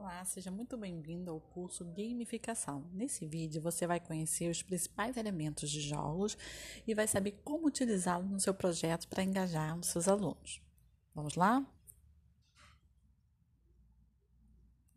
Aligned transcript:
Olá, 0.00 0.24
seja 0.24 0.48
muito 0.48 0.76
bem-vindo 0.76 1.28
ao 1.28 1.40
curso 1.40 1.84
Gamificação. 1.84 2.88
Nesse 2.92 3.26
vídeo 3.26 3.60
você 3.60 3.84
vai 3.84 3.98
conhecer 3.98 4.48
os 4.48 4.62
principais 4.62 5.16
elementos 5.16 5.68
de 5.68 5.80
jogos 5.80 6.38
e 6.86 6.94
vai 6.94 7.08
saber 7.08 7.40
como 7.42 7.66
utilizá-los 7.66 8.30
no 8.30 8.38
seu 8.38 8.54
projeto 8.54 9.08
para 9.08 9.24
engajar 9.24 9.76
os 9.76 9.88
seus 9.88 10.06
alunos. 10.06 10.62
Vamos 11.12 11.34
lá? 11.34 11.66